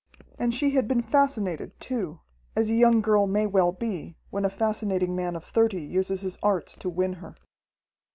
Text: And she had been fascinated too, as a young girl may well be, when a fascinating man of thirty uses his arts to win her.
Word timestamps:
And 0.39 0.51
she 0.51 0.71
had 0.71 0.87
been 0.87 1.03
fascinated 1.03 1.79
too, 1.79 2.21
as 2.55 2.71
a 2.71 2.73
young 2.73 3.01
girl 3.01 3.27
may 3.27 3.45
well 3.45 3.71
be, 3.71 4.17
when 4.31 4.45
a 4.45 4.49
fascinating 4.49 5.15
man 5.15 5.35
of 5.35 5.43
thirty 5.43 5.83
uses 5.83 6.21
his 6.21 6.39
arts 6.41 6.75
to 6.77 6.89
win 6.89 7.13
her. 7.21 7.35